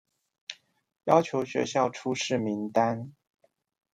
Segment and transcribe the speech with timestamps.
[1.03, 3.13] 要求學校出示名單